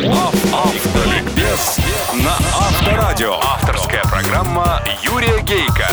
[0.00, 1.78] Автоликбез
[2.14, 3.34] на Авторадио.
[3.34, 5.88] Авторская программа Юрия Гейка.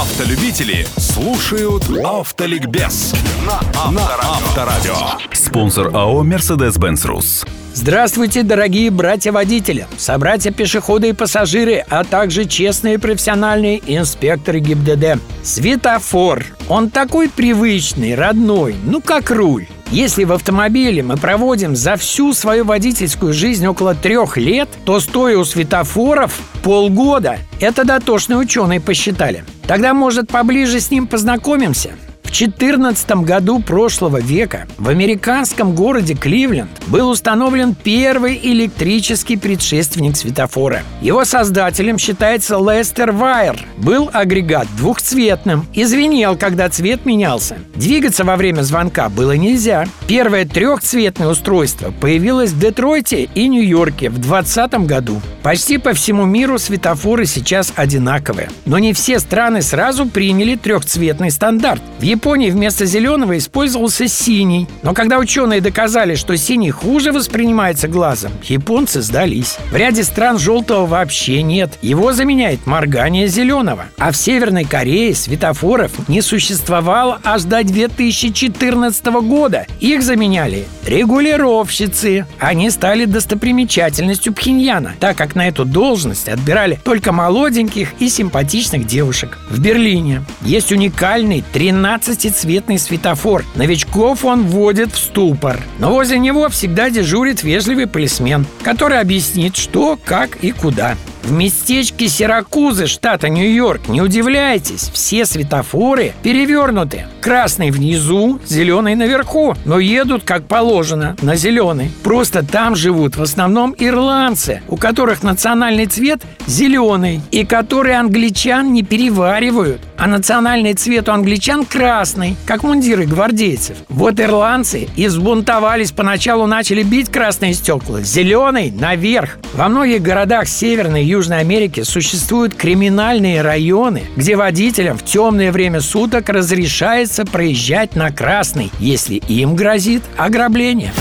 [0.00, 4.94] Автолюбители слушают Автоликбез на Авторадио.
[5.34, 7.44] Спонсор АО «Мерседес-Бенц Рус».
[7.74, 15.20] Здравствуйте, дорогие братья-водители, собратья-пешеходы и пассажиры, а также честные профессиональные инспекторы ГИБДД.
[15.42, 16.46] Светофор.
[16.70, 19.66] Он такой привычный, родной, ну как руль.
[19.90, 25.36] Если в автомобиле мы проводим за всю свою водительскую жизнь около трех лет, то стоя
[25.36, 27.38] у светофоров полгода.
[27.58, 29.44] Это дотошные ученые посчитали.
[29.66, 31.90] Тогда, может, поближе с ним познакомимся?
[32.30, 40.84] В 14 году прошлого века в американском городе Кливленд был установлен первый электрический предшественник светофора.
[41.02, 43.58] Его создателем считается Лестер Вайер.
[43.78, 47.56] Был агрегат двухцветным и звенел, когда цвет менялся.
[47.74, 49.86] Двигаться во время звонка было нельзя.
[50.06, 55.20] Первое трехцветное устройство появилось в Детройте и Нью-Йорке в 2020 году.
[55.42, 58.50] Почти по всему миру светофоры сейчас одинаковые.
[58.66, 61.82] Но не все страны сразу приняли трехцветный стандарт.
[61.98, 64.68] В Японии вместо зеленого использовался синий.
[64.82, 69.56] Но когда ученые доказали, что синий хуже воспринимается глазом, японцы сдались.
[69.70, 71.78] В ряде стран желтого вообще нет.
[71.80, 73.86] Его заменяет моргание зеленого.
[73.96, 79.66] А в Северной Корее светофоров не существовало аж до 2014 года.
[79.80, 82.26] Их заменяли регулировщицы.
[82.38, 89.38] Они стали достопримечательностью Пхеньяна, так как на эту должность отбирали только молоденьких и симпатичных девушек.
[89.48, 93.44] В Берлине есть уникальный 13 12-цветный светофор.
[93.54, 95.60] Новичков он вводит в ступор.
[95.78, 100.96] Но возле него всегда дежурит вежливый полисмен, который объяснит, что, как и куда.
[101.22, 107.06] В местечке Сиракузы, штата Нью-Йорк, не удивляйтесь, все светофоры перевернуты.
[107.20, 111.92] Красный внизу, зеленый наверху, но едут как положено, на зеленый.
[112.02, 118.82] Просто там живут в основном ирландцы, у которых национальный цвет зеленый, и которые англичан не
[118.82, 119.82] переваривают.
[119.98, 123.76] А национальный цвет у англичан красный, как мундиры гвардейцев.
[123.90, 129.36] Вот ирландцы и взбунтовались, поначалу начали бить красные стекла, зеленый наверх.
[129.52, 136.28] Во многих городах Северной Южной Америки существуют криминальные районы, где водителям в темное время суток
[136.28, 140.92] разрешается проезжать на красный, если им грозит ограбление.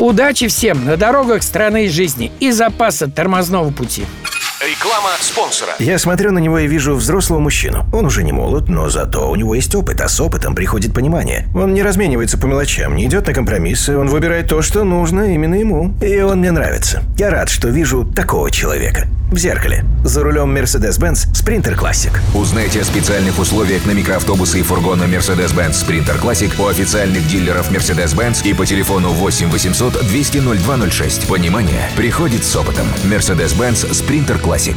[0.00, 4.04] Удачи всем на дорогах страны и жизни и запаса тормозного пути.
[5.46, 5.74] Спонсора.
[5.78, 7.86] Я смотрю на него и вижу взрослого мужчину.
[7.92, 11.46] Он уже не молод, но зато у него есть опыт, а с опытом приходит понимание.
[11.54, 15.54] Он не разменивается по мелочам, не идет на компромиссы, он выбирает то, что нужно именно
[15.54, 15.94] ему.
[16.00, 17.02] И он мне нравится.
[17.16, 19.06] Я рад, что вижу такого человека.
[19.30, 19.84] В зеркале.
[20.04, 22.12] За рулем Mercedes-Benz Sprinter Classic.
[22.32, 28.46] Узнайте о специальных условиях на микроавтобусы и фургоны Mercedes-Benz Sprinter Classic у официальных дилеров Mercedes-Benz
[28.48, 31.26] и по телефону 8 800 200 0206.
[31.26, 32.86] Понимание приходит с опытом.
[33.04, 34.76] Mercedes-Benz Sprinter Classic.